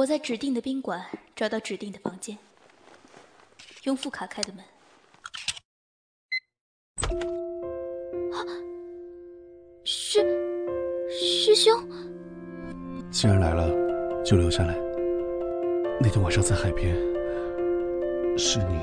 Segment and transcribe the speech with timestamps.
[0.00, 1.04] 我在指定的宾馆
[1.36, 2.38] 找到指定的房间，
[3.82, 4.64] 用副卡开的门。
[8.32, 8.40] 啊，
[9.84, 10.24] 师
[11.10, 11.86] 师兄，
[13.10, 13.68] 既然来了，
[14.24, 14.74] 就留下来。
[16.00, 16.96] 那天晚上在海边，
[18.38, 18.80] 是你，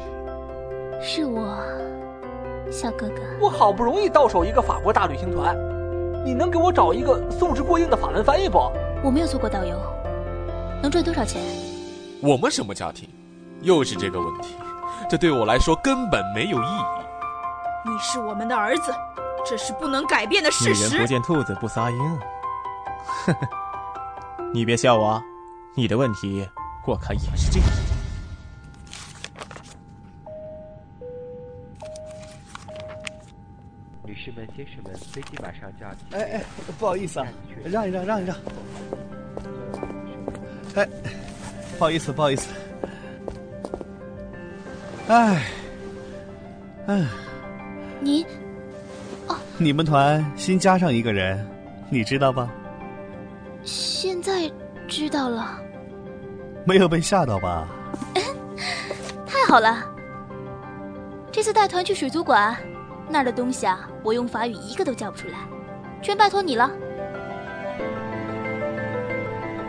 [1.02, 1.58] 是我，
[2.72, 3.24] 小哥哥。
[3.42, 5.58] 我好不容易到手一个法国大旅行团，
[6.24, 8.72] 你能给我找一个素质过硬的法文翻译不？
[9.04, 9.82] 我没有做过导游，
[10.82, 11.42] 能赚多少钱？
[12.22, 13.10] 我们什么家庭？
[13.62, 14.56] 又是这个问题，
[15.10, 16.82] 这对我来说根本没有意义。
[17.84, 18.94] 你是我们的儿子，
[19.46, 20.86] 这是不能改变的事实。
[20.90, 22.20] 女人不见兔子不撒鹰。
[23.26, 23.48] 呵呵，
[24.54, 25.22] 你别笑我，
[25.76, 26.48] 你的问题。
[26.86, 27.68] 我看也是这样。
[34.04, 36.18] 女士们、先生们，飞机马上就要起飞。
[36.18, 36.44] 哎哎，
[36.78, 37.28] 不好意思啊，
[37.66, 38.38] 让一让，让一让。
[40.78, 40.88] 哎，
[41.80, 42.48] 不好意思，不好意思。
[45.08, 45.42] 哎，
[46.86, 47.06] 哎，
[48.00, 48.24] 你，
[49.28, 51.44] 哦，你们团新加上一个人，
[51.90, 52.48] 你知道吧？
[53.64, 54.52] 现在
[54.88, 55.60] 知道了。
[56.64, 57.68] 没有被吓到吧？
[59.26, 59.84] 太好了！
[61.32, 62.56] 这次带团去水族馆，
[63.10, 65.40] 那儿的东西啊，我用法语一个都叫不出来，
[66.04, 66.70] 全拜托你了。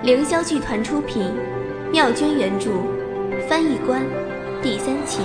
[0.00, 1.34] 凌霄剧团出品，
[1.90, 2.70] 妙娟原著，
[3.48, 4.00] 翻译官，
[4.62, 5.20] 第三期。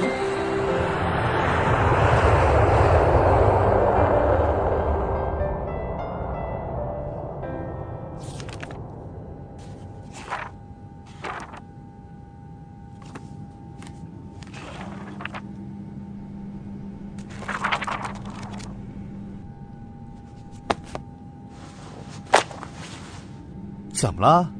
[23.93, 24.51] 怎么了？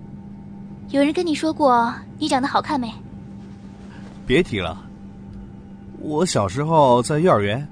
[0.94, 2.94] 有人跟你说过你长得好看没？
[4.28, 4.80] 别提了。
[5.98, 7.68] 我小时候在幼儿园，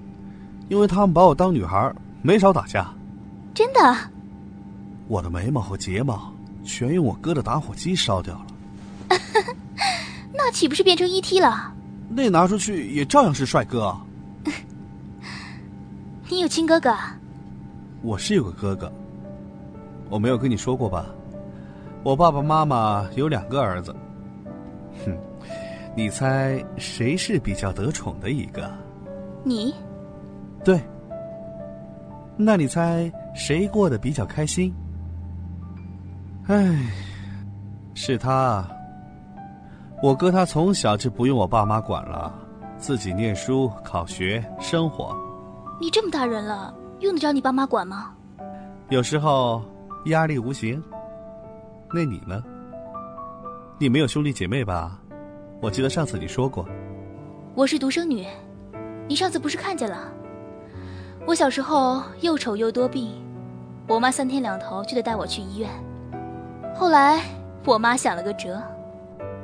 [0.70, 1.94] 因为他们把我当女孩，
[2.24, 2.92] 没少打架。
[3.54, 3.96] 真的？
[5.08, 6.34] 我的眉毛和睫毛
[6.64, 9.18] 全用我哥的打火机烧掉了。
[10.34, 11.72] 那岂不是变成 ET 了？
[12.10, 13.96] 那拿出去也照样是帅哥。
[16.28, 16.98] 你有亲哥哥？
[18.02, 18.92] 我是有个哥哥。
[20.10, 21.06] 我没有跟你说过吧？
[22.04, 23.96] 我爸爸妈妈有两个儿子，
[25.06, 25.16] 哼，
[25.96, 28.72] 你猜谁是比较得宠的一个？
[29.44, 29.74] 你？
[30.64, 30.82] 对。
[32.38, 34.74] 那你猜谁过得比较开心？
[36.48, 36.76] 唉，
[37.94, 38.66] 是他。
[40.02, 42.34] 我哥他从小就不用我爸妈管了，
[42.78, 45.16] 自己念书、考学、生活。
[45.80, 48.12] 你这么大人了，用得着你爸妈管吗？
[48.90, 49.64] 有时候
[50.06, 50.82] 压力无形。
[51.94, 52.42] 那你呢？
[53.78, 55.00] 你没有兄弟姐妹吧？
[55.62, 56.68] 我记得上次你说过。
[57.54, 58.26] 我是独生女，
[59.08, 60.12] 你上次不是看见了？
[61.28, 63.12] 我小时候又丑又多病，
[63.88, 65.70] 我妈三天两头就得带我去医院。
[66.74, 67.22] 后来
[67.66, 68.62] 我妈想了个辙。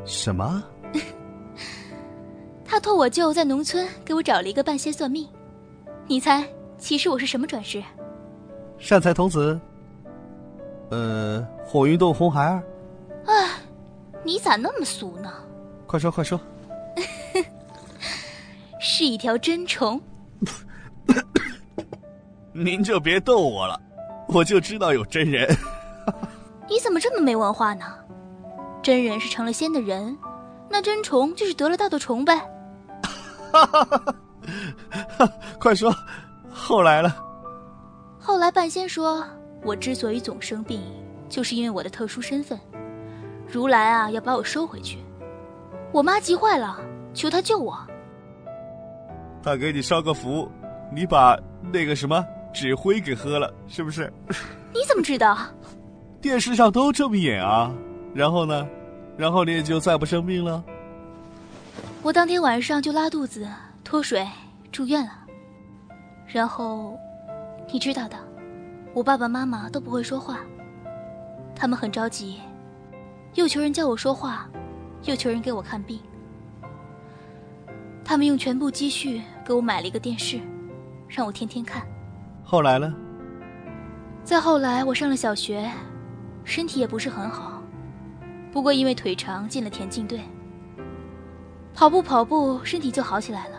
[0.06, 0.64] 什么？
[2.64, 5.28] 她托我舅在农村给我找了一个半仙算命。
[6.08, 6.48] 你猜，
[6.78, 7.84] 其实我是什么转世？
[8.78, 9.60] 善财童子。
[10.90, 12.64] 呃，火云洞红孩儿。
[13.26, 13.50] 哎，
[14.24, 15.30] 你咋那么俗呢？
[15.86, 16.40] 快说快说。
[18.80, 20.02] 是一条真虫。
[22.54, 23.80] 您就别逗我了，
[24.30, 25.46] 我就知道有真人。
[26.70, 27.86] 你怎么这么没文化呢？
[28.82, 30.18] 真人是成了仙的人，
[30.70, 32.42] 那真虫就是得了道的虫呗。
[35.60, 35.94] 快说，
[36.50, 37.14] 后来了。
[38.18, 39.22] 后来半仙说。
[39.64, 40.80] 我之所以总生病，
[41.30, 42.60] 就是因为我的特殊身份。
[43.48, 44.98] 如来啊，要把我收回去。
[45.92, 46.80] 我妈急坏了，
[47.14, 47.78] 求他救我。
[49.42, 50.52] 他给你烧个符，
[50.92, 51.38] 你把
[51.72, 54.12] 那个什么纸灰给喝了，是不是？
[54.74, 55.38] 你怎么知道？
[56.20, 57.72] 电视上都这么演啊。
[58.14, 58.68] 然后呢？
[59.16, 60.64] 然后你也就再不生病了。
[62.04, 63.48] 我当天晚上就拉肚子、
[63.84, 64.28] 脱水，
[64.72, 65.12] 住院了。
[66.28, 66.98] 然后，
[67.72, 68.18] 你知道的。
[68.94, 70.40] 我爸爸妈妈都不会说话，
[71.60, 72.40] 他们很着急，
[73.34, 74.48] 又求人教我说话，
[75.06, 76.00] 又求人给我看病。
[78.06, 80.40] 他们用全部积蓄给我买了一个电视，
[81.08, 81.82] 让我天天看。
[82.44, 82.94] 后来呢？
[84.24, 85.68] 再后来，我上了小学，
[86.44, 87.60] 身体也不是很好，
[88.52, 90.22] 不过因为腿长进了田径队，
[91.74, 93.58] 跑步跑步，身体就好起来了。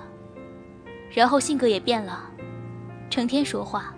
[1.10, 2.30] 然后性格也变了，
[3.10, 3.92] 成天说话。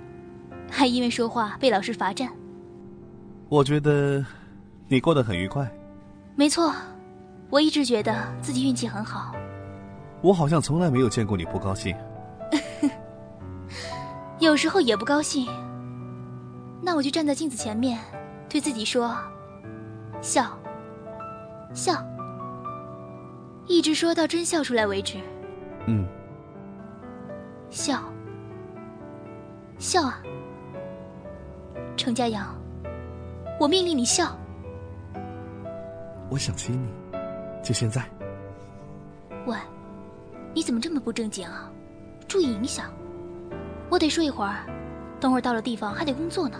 [0.70, 2.30] 还因为说话被老师罚站。
[3.50, 4.24] 我觉得
[4.86, 5.68] 你过得很愉快。
[6.36, 6.72] 没错，
[7.50, 9.34] 我一直觉得自己运气很好。
[10.22, 11.92] 我好像从来没有见过你不高兴。
[14.38, 15.48] 有时候也不高兴。
[16.80, 17.98] 那我就站在镜子前面，
[18.48, 19.16] 对自己说
[20.22, 20.56] ：“笑，
[21.74, 21.94] 笑，
[23.66, 25.18] 一直说到真笑出来为止。”
[25.86, 26.06] 嗯，
[27.68, 28.00] 笑，
[29.76, 30.22] 笑啊，
[31.96, 32.54] 程家阳，
[33.60, 34.34] 我命令你笑。
[36.30, 36.88] 我想亲你，
[37.62, 38.02] 就现在。
[39.44, 39.54] 喂，
[40.54, 41.70] 你怎么这么不正经啊？
[42.26, 42.90] 注意影响。
[43.90, 44.64] 我得睡一会儿，
[45.20, 46.58] 等会儿到了地方还得工作呢。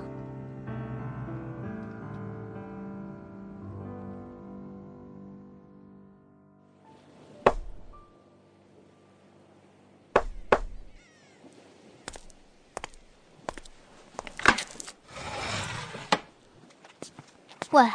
[17.71, 17.89] 喂，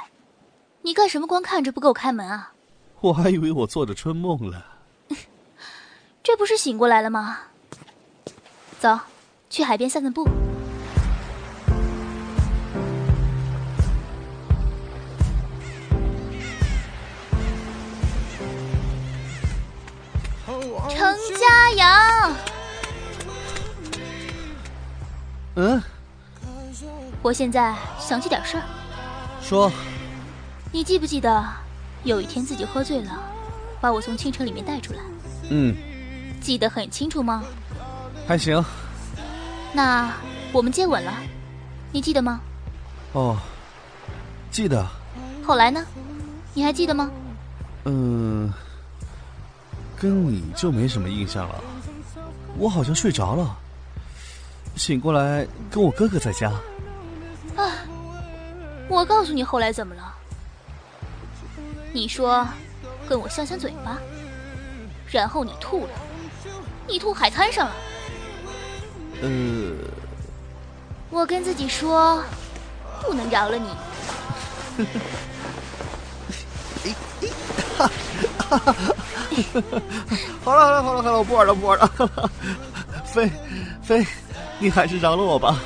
[0.83, 1.27] 你干什么？
[1.27, 2.53] 光看着不给我开门啊？
[3.01, 4.65] 我还以为我做着春梦了。
[6.23, 7.39] 这不是醒过来了吗？
[8.79, 8.97] 走，
[9.49, 10.25] 去海边散散步。
[20.87, 22.35] 程家阳，
[25.55, 25.83] 嗯，
[27.21, 28.63] 我现在想起点事儿。
[29.45, 29.71] 说，
[30.71, 31.45] 你记不记得
[32.03, 33.11] 有一天自己喝醉了，
[33.79, 34.99] 把我从青城里面带出来？
[35.51, 35.75] 嗯，
[36.41, 37.43] 记得很清楚吗？
[38.27, 38.65] 还行。
[39.71, 40.11] 那
[40.51, 41.13] 我们接吻了，
[41.91, 42.41] 你记得吗？
[43.11, 43.37] 哦，
[44.49, 44.83] 记得。
[45.45, 45.85] 后来呢？
[46.55, 47.11] 你还记得吗？
[47.83, 48.51] 嗯，
[49.95, 51.63] 跟你就没什么印象了。
[52.57, 53.55] 我好像睡着了，
[54.75, 56.51] 醒过来跟我哥哥在家。
[58.95, 58.99] 啊！
[58.99, 60.15] 我告诉你后来怎么了？
[61.91, 62.47] 你说
[63.07, 63.97] 跟我香香嘴巴，
[65.11, 65.91] 然后你吐了，
[66.87, 67.75] 你吐海滩上了。
[69.21, 69.29] 呃，
[71.09, 72.23] 我跟自己说，
[73.01, 73.67] 不能饶了你。
[80.43, 81.89] 好了好了好了好了，我不玩了不玩了。
[83.05, 83.29] 飞
[83.83, 84.05] 飞，
[84.59, 85.59] 你还是饶了我吧。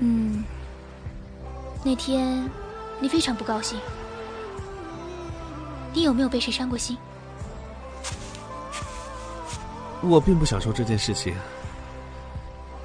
[0.00, 0.25] 嗯，
[1.86, 2.50] 那天
[2.98, 3.78] 你非常不高兴，
[5.94, 6.98] 你有没有被谁伤过心？
[10.02, 11.32] 我并不想说这件事情。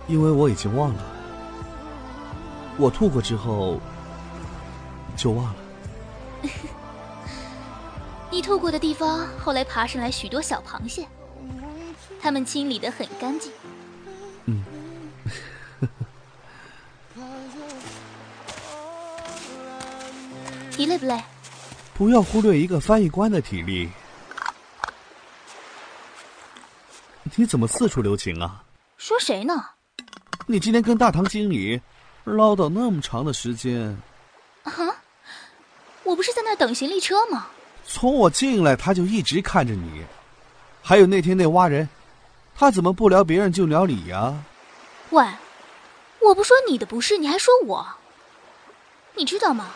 [0.07, 1.03] 因为我已经忘了，
[2.77, 3.80] 我吐过之后
[5.15, 5.56] 就忘了。
[8.30, 11.07] 你吐过的地方后来爬上来许多小螃蟹，
[12.21, 13.51] 它们清理的很干净。
[20.81, 21.21] 你累不累？
[21.93, 23.87] 不要忽略一个翻译官的体力。
[27.35, 28.63] 你怎么四处留情啊？
[28.97, 29.63] 说谁呢？
[30.47, 31.79] 你今天跟大堂经理
[32.23, 33.95] 唠叨那么长的时间，
[34.63, 34.73] 啊？
[36.01, 37.45] 我不是在那等行李车吗？
[37.85, 40.03] 从我进来他就一直看着你，
[40.81, 41.87] 还有那天那挖人，
[42.55, 44.33] 他怎么不聊别人就聊你呀？
[45.11, 45.23] 喂，
[46.21, 47.85] 我不说你的不是，你还说我？
[49.13, 49.69] 你知道吗？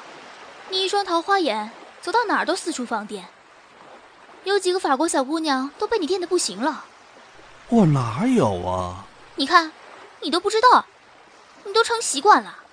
[0.69, 1.71] 你一双桃花眼，
[2.01, 3.27] 走到哪儿都四处放电，
[4.43, 6.86] 有几个法国小姑娘都被你电的不行了。
[7.69, 9.05] 我哪有啊？
[9.36, 9.72] 你看。
[10.22, 10.86] 你都不知道，
[11.65, 12.63] 你都成习惯了，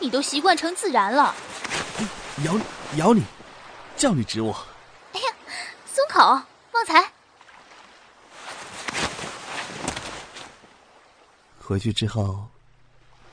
[0.00, 1.32] 你都习惯成自然了。
[2.42, 2.64] 咬你，
[2.96, 3.22] 咬你，
[3.96, 4.66] 叫你指我。
[5.12, 5.32] 哎呀，
[5.86, 7.12] 松口，旺财。
[11.62, 12.48] 回去之后，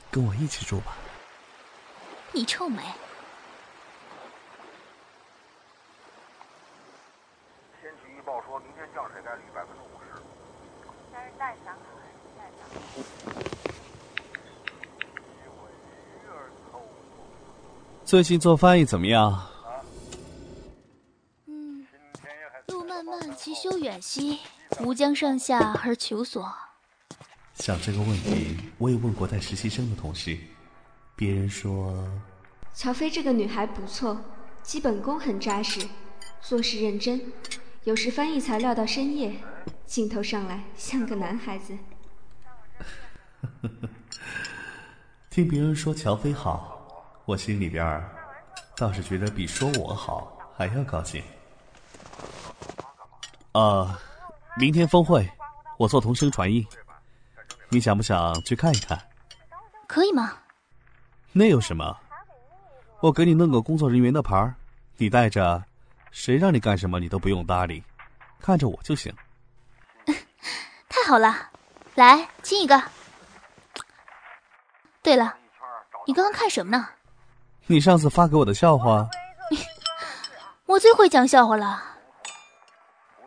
[0.08, 0.96] 跟我一起住吧。
[2.30, 2.82] 你臭美。
[7.80, 10.22] 天气预报说明天降水概率百分之五十。
[11.12, 11.76] 但是带伞。
[18.08, 19.38] 最近做翻译怎么样？
[21.44, 21.86] 嗯，
[22.68, 24.38] 路漫漫其修远兮，
[24.80, 26.50] 吾将上下而求索。
[27.56, 30.38] 想这个问题，我也问过带实习生的同事，
[31.14, 32.08] 别人说，
[32.72, 34.18] 乔飞这个女孩不错，
[34.62, 35.86] 基本功很扎实，
[36.40, 37.20] 做事认真，
[37.84, 39.36] 有时翻译材料到深夜，
[39.84, 41.76] 镜头上来像个男孩子。
[45.28, 46.77] 听别人说乔飞好。
[47.28, 48.02] 我心里边
[48.74, 51.22] 倒是觉得比说我好还要高兴。
[53.52, 54.00] 啊，
[54.56, 55.30] 明天峰会，
[55.76, 56.66] 我做同声传译，
[57.68, 58.98] 你想不想去看一看？
[59.86, 60.38] 可以吗？
[61.30, 61.94] 那有什么？
[63.00, 64.50] 我给你弄个工作人员的牌
[64.96, 65.62] 你带着，
[66.10, 67.84] 谁让你干什么你都不用搭理，
[68.40, 69.14] 看着我就行。
[70.88, 71.50] 太好了，
[71.94, 72.82] 来亲一个。
[75.02, 75.36] 对了，
[76.06, 76.88] 你刚刚看什么呢？
[77.70, 79.08] 你上次发给我的笑话。
[80.64, 81.82] 我最会讲笑话了，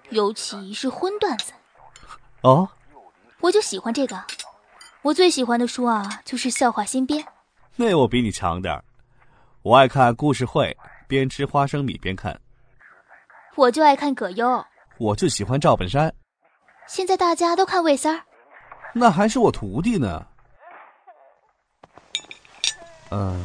[0.10, 1.54] 尤其是荤段子。
[2.42, 2.68] 哦，
[3.40, 4.20] 我就喜欢这个。
[5.04, 7.24] 我最喜欢的书啊，就是《笑话新编》。
[7.76, 8.84] 那我比你强点儿，
[9.62, 10.76] 我爱看故事会，
[11.08, 12.40] 边吃花生米边看。
[13.56, 14.66] 我就爱看葛优。
[14.98, 16.12] 我就喜欢赵本山。
[16.88, 18.24] 现在大家都看魏三儿。
[18.94, 20.26] 那还是我徒弟呢。
[23.10, 23.40] 呃，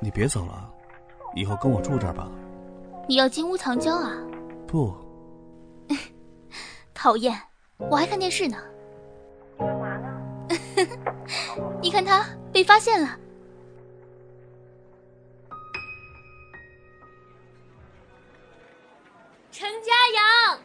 [0.00, 0.72] 你别走了，
[1.34, 2.30] 以后跟我住这儿吧。
[3.08, 4.12] 你要金屋藏娇啊？
[4.66, 4.94] 不，
[6.92, 7.40] 讨厌，
[7.78, 8.56] 我还看电视呢。
[9.58, 10.08] 干嘛呢？
[11.80, 13.18] 你看他被发现了。
[19.50, 20.58] 陈家阳，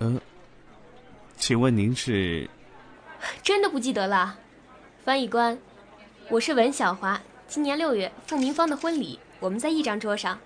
[0.00, 0.20] 嗯，
[1.36, 2.50] 请问您是？
[3.50, 4.36] 真的不记得了，
[5.04, 5.58] 翻译官。
[6.28, 10.38] 我是文小华，今年六月凤鸣芳的婚礼，我们在一张桌上。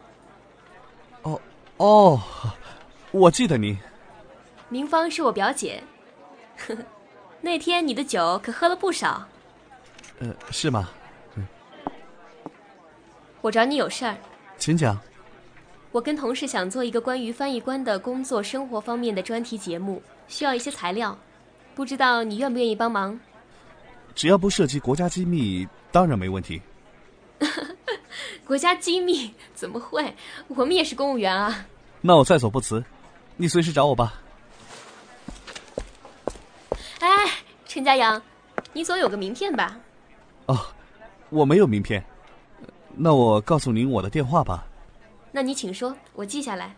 [1.20, 1.38] 哦
[1.76, 2.18] 哦，
[3.10, 3.76] 我记得您。
[4.70, 5.84] 明芳是我表姐，
[6.56, 6.82] 呵呵，
[7.42, 9.22] 那天你的酒可喝了不少。
[10.20, 10.88] 呃，是吗？
[11.34, 11.46] 嗯。
[13.42, 14.16] 我找你有事儿。
[14.56, 14.98] 请讲。
[15.92, 21.18] 我跟同事想做一个关于翻译官的工作生活方面的专题节目，需要一些材料，
[21.74, 23.18] 不知道你愿不愿意帮忙？
[24.14, 26.62] 只要不涉及国家机密，当然没问题。
[28.46, 30.14] 国家机密怎么会？
[30.48, 31.66] 我们也是公务员啊。
[32.00, 32.84] 那我在所不辞，
[33.36, 34.20] 你随时找我吧。
[37.00, 37.08] 哎，
[37.66, 38.22] 陈家阳，
[38.72, 39.76] 你总有个名片吧？
[40.46, 40.58] 哦，
[41.30, 42.04] 我没有名片。
[42.94, 44.64] 那我告诉您我的电话吧。
[45.32, 46.76] 那你请说，我记下来。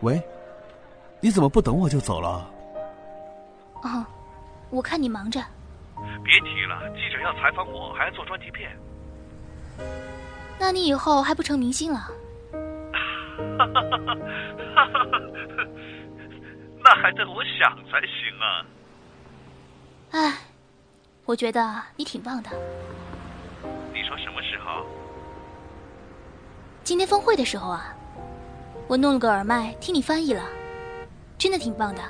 [0.00, 0.22] 喂，
[1.20, 2.48] 你怎么不等我就走了？
[3.82, 4.04] 哦，
[4.70, 5.40] 我看你忙着。
[6.24, 8.70] 别提了，记者要采访我，还要做专题片。
[10.58, 11.98] 那你以后还不成明星了？
[13.58, 15.20] 哈哈哈哈哈哈！
[16.82, 18.66] 那还得我想才行啊。
[20.12, 20.34] 哎，
[21.24, 22.50] 我觉得你挺棒的。
[23.92, 24.86] 你说什么时候？
[26.84, 27.94] 今天峰会的时候啊。
[28.88, 30.42] 我弄了个耳麦听你翻译了，
[31.36, 32.00] 真的挺棒的。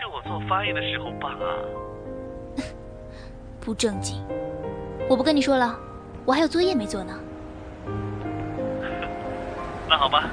[0.00, 1.46] 这我做翻译的时候棒啊！
[3.60, 4.20] 不正经，
[5.08, 5.78] 我不跟你说了，
[6.24, 7.16] 我还有作业没做呢。
[9.88, 10.28] 那好吧，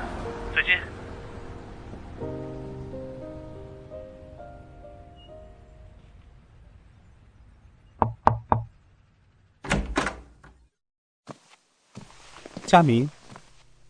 [12.66, 13.10] 佳明，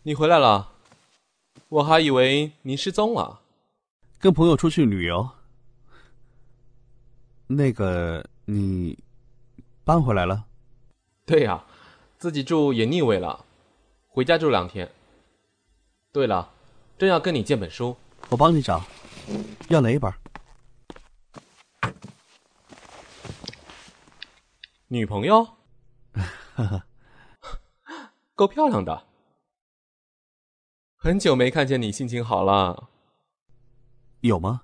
[0.02, 0.70] 你回来了，
[1.68, 3.40] 我还以为你失踪了。
[4.18, 5.30] 跟朋友出去旅游。
[7.46, 8.98] 那个，你
[9.82, 10.44] 搬回来了？
[11.24, 11.64] 对呀，
[12.18, 13.44] 自己住也腻味了，
[14.08, 14.90] 回家住两天。
[16.12, 16.50] 对了，
[16.98, 17.96] 正要跟你借本书，
[18.28, 18.84] 我帮你找，
[19.68, 20.12] 要哪一本？
[24.88, 25.48] 女朋友？
[28.36, 29.06] 够漂亮的，
[30.94, 32.90] 很久没看见你心情好了。
[34.20, 34.60] 有吗？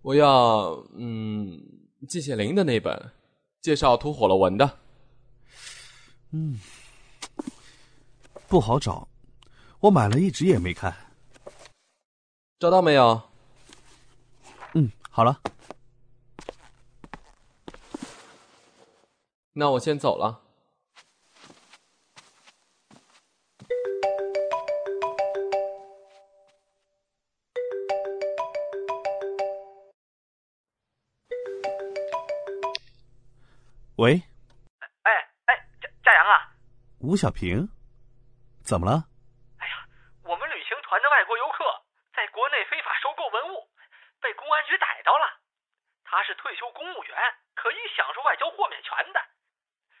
[0.00, 1.60] 我要嗯，
[2.08, 3.12] 季羡林的那本，
[3.60, 4.78] 介绍吐火了文的。
[6.30, 6.58] 嗯，
[8.48, 9.06] 不好找，
[9.80, 10.96] 我买了一直也没看。
[12.58, 13.20] 找到没有？
[14.72, 15.42] 嗯，好了。
[19.52, 20.40] 那我先走了。
[34.00, 34.16] 喂，
[35.04, 35.12] 哎
[35.44, 36.56] 哎，佳佳阳啊，
[37.04, 37.68] 吴小平，
[38.64, 39.04] 怎么了？
[39.60, 39.84] 哎呀，
[40.24, 41.60] 我们旅行团的外国游客
[42.16, 43.68] 在国内非法收购文物，
[44.18, 45.44] 被公安局逮到了。
[46.02, 47.12] 他是退休公务员，
[47.52, 49.20] 可以享受外交豁免权的，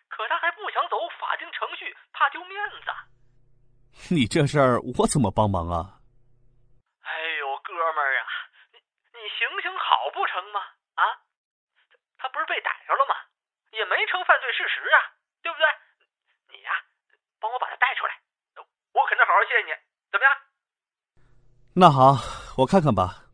[0.08, 4.14] 可他还不想走法定程序，怕丢面子。
[4.14, 6.00] 你这事儿我怎么帮忙啊？
[7.04, 8.24] 哎呦，哥们儿啊，
[8.72, 8.78] 你
[9.12, 10.60] 你行行好不成吗？
[10.94, 11.04] 啊，
[12.16, 13.28] 他不是被逮着了吗？
[13.70, 15.64] 也没成犯罪事实啊，对不对？
[16.58, 16.66] 你
[21.80, 22.18] 那好，
[22.56, 23.24] 我看看吧。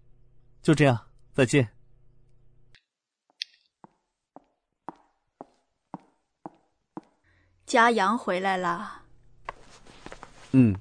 [0.63, 0.97] 就这样，
[1.33, 1.69] 再见。
[7.67, 9.03] 嘉阳回来了。
[10.53, 10.77] 嗯。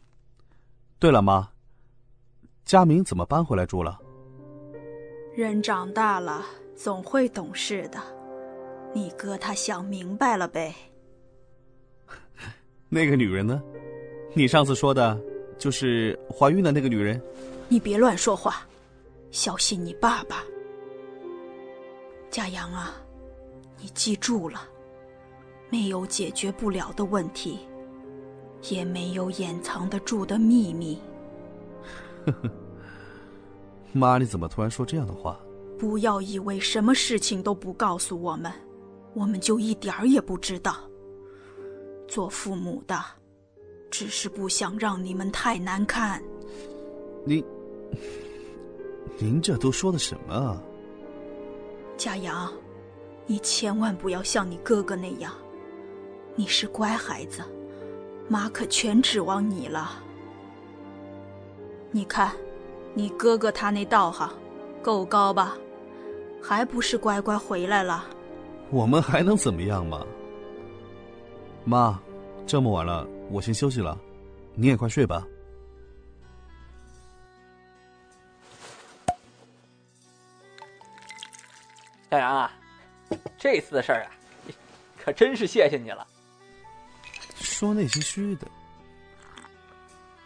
[1.00, 1.50] 对了，妈，
[2.64, 4.00] 佳明怎么搬回来住了？
[5.36, 6.46] 人长大了，
[6.76, 8.00] 总会懂事的。
[8.94, 10.76] 你哥他想明白了呗。
[12.90, 13.60] 那个女人呢？
[14.36, 15.20] 你上次说的，
[15.58, 17.20] 就是怀孕的那个女人。
[17.68, 18.66] 你别乱说话，
[19.32, 20.44] 小心你爸爸。
[22.30, 22.94] 佳阳啊，
[23.78, 24.62] 你记住了，
[25.70, 27.60] 没有解决不了的问题。
[28.70, 31.00] 也没有掩藏得住的秘密。
[32.26, 32.50] 呵呵，
[33.94, 35.40] 妈，你怎么突然说这样的话？
[35.78, 38.52] 不要以为什么事情都不告诉我们，
[39.14, 40.78] 我们就一点儿也不知道。
[42.08, 43.00] 做父母的，
[43.92, 46.24] 只是不想让你们太难看。
[47.28, 47.44] 您，
[49.18, 50.62] 您这都说的什么啊？
[51.98, 52.54] 佳阳，
[53.26, 55.34] 你千万不要像你哥哥那样，
[56.36, 57.42] 你是乖孩子。
[58.28, 60.04] 妈可全指望你了。
[61.92, 62.32] 你看，
[62.94, 64.30] 你哥哥他那道行
[64.84, 65.58] 够高吧？
[66.42, 68.06] 还不是乖乖回来了？
[68.70, 70.06] 我们还能怎么样嘛？
[71.64, 72.00] 妈，
[72.46, 74.00] 这么晚了，我先休息了，
[74.54, 75.28] 你也快睡吧。
[82.16, 82.52] 小杨啊，
[83.38, 84.12] 这次的事儿啊，
[85.04, 86.08] 可真是谢谢你了。
[87.36, 88.48] 说那些虚的。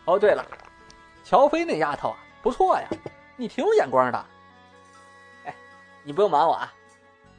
[0.05, 0.45] 哦，对了，
[1.23, 2.87] 乔飞那丫头啊，不错呀，
[3.35, 4.25] 你挺有眼光的。
[5.45, 5.55] 哎，
[6.03, 6.71] 你不用瞒我啊，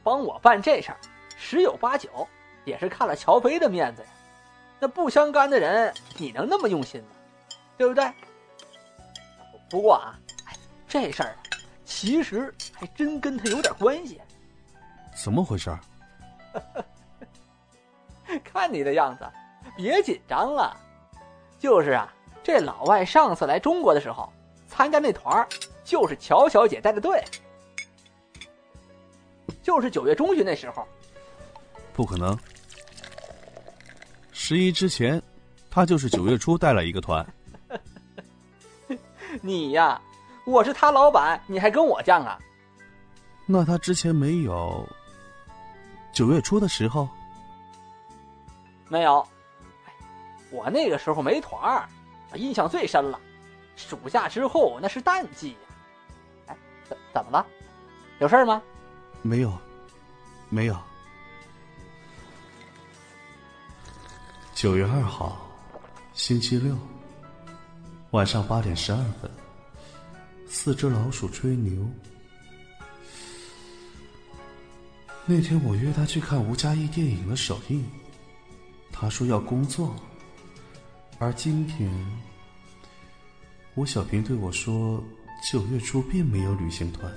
[0.03, 0.97] 帮我办这事儿，
[1.37, 2.27] 十有八九
[2.65, 4.09] 也是看了乔飞的面子呀。
[4.81, 7.07] 那不相干的人，你能那么用心吗？
[7.77, 8.11] 对不对？
[9.69, 10.19] 不过啊，
[10.89, 11.37] 这事儿
[11.85, 14.19] 其实还真跟他有点关系。
[15.15, 15.75] 怎么回事？
[18.43, 19.25] 看你的样子。
[19.77, 20.75] 别紧张了，
[21.59, 24.31] 就是啊，这老外上次来中国的时候，
[24.67, 25.47] 参加那团儿
[25.83, 27.23] 就是乔小姐带的队，
[29.61, 30.85] 就是九月中旬那时候。
[31.93, 32.37] 不可能，
[34.31, 35.21] 十一之前，
[35.69, 37.25] 他就是九月初带了一个团。
[39.41, 40.01] 你呀，
[40.45, 42.37] 我是他老板，你还跟我犟啊？
[43.45, 44.87] 那他之前没有
[46.11, 47.07] 九月初的时候？
[48.87, 49.25] 没有。
[50.49, 51.87] 我那个时候没团儿，
[52.35, 53.19] 印象最深了。
[53.77, 55.57] 暑假之后那是淡季呀。
[56.47, 57.45] 哎，怎怎么了？
[58.19, 58.61] 有事吗？
[59.21, 59.57] 没有，
[60.49, 60.77] 没有。
[64.53, 65.37] 九月二号，
[66.13, 66.77] 星期六，
[68.11, 69.31] 晚上八点十二分，
[70.47, 71.81] 四只老鼠吹牛。
[75.25, 77.85] 那天我约他去看吴佳艺电影的首映，
[78.91, 79.95] 他说要工作。
[81.19, 81.89] 而今天，
[83.75, 85.01] 吴小平对我说
[85.51, 87.11] ：“九月初并没有旅行团。”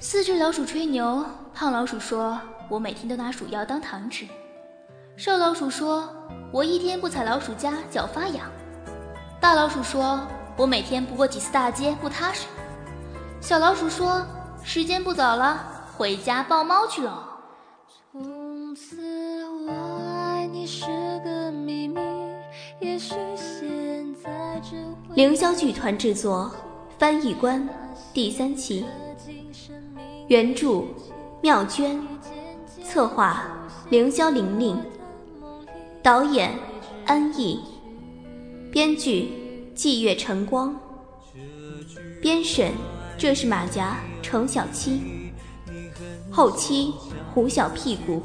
[0.00, 2.40] 四只老鼠吹牛，胖老鼠说
[2.70, 4.26] ：“我每天都拿鼠药当糖吃。”
[5.18, 6.08] 瘦老鼠说
[6.50, 8.50] ：“我一天不踩老鼠家脚发痒。”
[9.38, 12.46] 大老鼠说：“我每天不过几次大街不踏实。”
[13.42, 14.26] 小老鼠说
[14.64, 17.12] ：“时间不早了，回家抱猫去喽。”
[18.10, 18.96] 从此
[19.66, 19.70] 我
[20.24, 20.86] 爱你是
[21.22, 22.00] 个秘密。
[25.14, 26.50] 凌霄剧团制作
[26.98, 27.68] 《翻译官》
[28.14, 28.86] 第三期，
[30.28, 30.84] 原著
[31.42, 32.00] 妙娟，
[32.82, 33.46] 策划
[33.90, 34.82] 凌霄玲玲，
[36.02, 36.58] 导演
[37.04, 37.62] 安逸，
[38.72, 39.28] 编剧
[39.76, 40.74] 霁月晨光，
[42.22, 42.72] 编审
[43.18, 45.02] 这是马甲程小七，
[46.30, 46.94] 后期
[47.34, 48.22] 胡小屁股，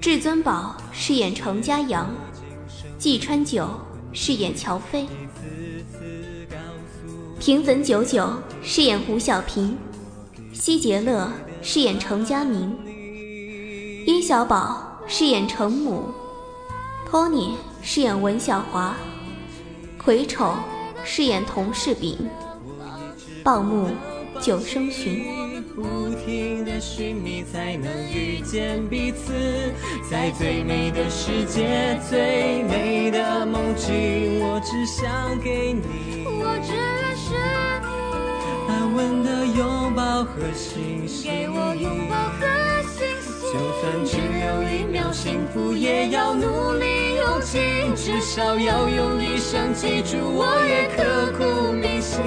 [0.00, 2.10] 至尊宝饰演程家阳。
[2.98, 3.68] 季川九
[4.12, 5.06] 饰演乔飞，
[7.38, 8.26] 平粉九九
[8.62, 9.76] 饰演胡小平，
[10.54, 12.74] 西杰乐饰演程家明，
[14.06, 16.06] 殷小宝饰演程母
[17.10, 18.96] ，Tony 饰演文小华，
[20.02, 20.54] 魁丑
[21.04, 22.16] 饰演童世炳，
[23.44, 23.90] 报幕
[24.40, 25.45] 九生寻。
[25.76, 29.34] 不停的寻觅，才能遇见彼此，
[30.10, 37.34] 在最美的世界，最美的梦境，我只想给你，我只愿是
[37.84, 42.46] 你，安稳的拥抱和信息，给我拥抱和
[42.88, 46.86] 信息，就算只有一秒幸福，也要努力。
[47.16, 52.22] 用尽，至少要用一生记住，我也刻骨铭心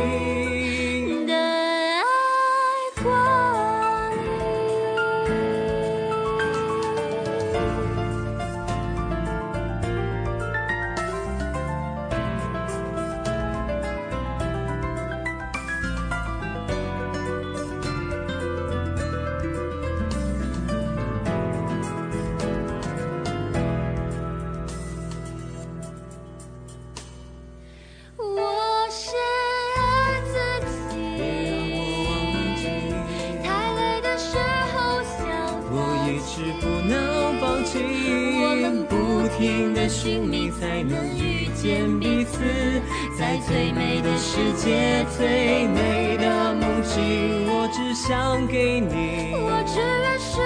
[45.18, 50.39] 最美的梦境，我只想给你，我只愿是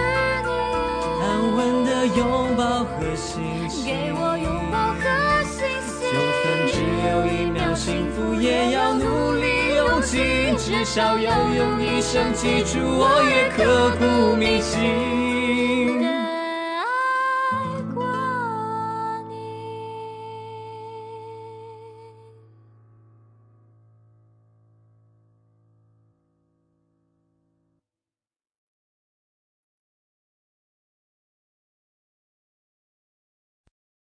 [0.44, 0.52] 你
[1.22, 5.04] 安稳的拥抱和信息，给我拥抱和
[5.44, 5.92] 信息。
[6.12, 6.76] 就算只
[7.08, 15.23] 有一秒幸福，也要努力用尽，至少要用一生记住，我也刻骨铭心。